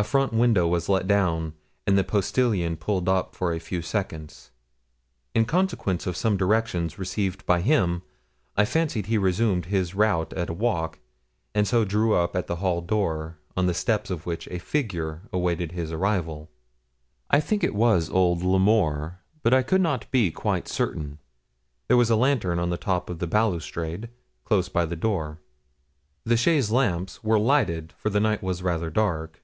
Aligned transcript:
A 0.00 0.04
front 0.04 0.32
window 0.32 0.68
was 0.68 0.88
let 0.88 1.08
down, 1.08 1.54
and 1.84 1.98
the 1.98 2.04
postilion 2.04 2.76
pulled 2.76 3.08
up 3.08 3.34
for 3.34 3.52
a 3.52 3.58
few 3.58 3.82
seconds. 3.82 4.52
In 5.34 5.44
consequence 5.44 6.06
of 6.06 6.16
some 6.16 6.36
directions 6.36 7.00
received 7.00 7.44
by 7.46 7.62
him, 7.62 8.02
I 8.56 8.64
fancied 8.64 9.06
he 9.06 9.18
resumed 9.18 9.64
his 9.66 9.96
route 9.96 10.32
at 10.34 10.50
a 10.50 10.52
walk, 10.52 11.00
and 11.52 11.66
so 11.66 11.84
drew 11.84 12.14
up 12.14 12.36
at 12.36 12.46
the 12.46 12.54
hall 12.62 12.80
door, 12.80 13.38
on 13.56 13.66
the 13.66 13.74
steps 13.74 14.08
of 14.08 14.24
which 14.24 14.46
a 14.52 14.60
figure 14.60 15.22
awaited 15.32 15.72
his 15.72 15.90
arrival. 15.90 16.48
I 17.28 17.40
think 17.40 17.64
it 17.64 17.74
was 17.74 18.08
old 18.08 18.44
L'Amour, 18.44 19.18
but 19.42 19.52
I 19.52 19.64
could 19.64 19.80
not 19.80 20.08
be 20.12 20.30
quite 20.30 20.68
certain. 20.68 21.18
There 21.88 21.96
was 21.96 22.08
a 22.08 22.14
lantern 22.14 22.60
on 22.60 22.70
the 22.70 22.76
top 22.78 23.10
of 23.10 23.18
the 23.18 23.26
balustrade, 23.26 24.10
close 24.44 24.68
by 24.68 24.84
the 24.86 24.94
door. 24.94 25.40
The 26.22 26.36
chaise 26.36 26.70
lamps 26.70 27.24
were 27.24 27.36
lighted, 27.40 27.92
for 27.98 28.10
the 28.10 28.20
night 28.20 28.44
was 28.44 28.62
rather 28.62 28.90
dark. 28.90 29.42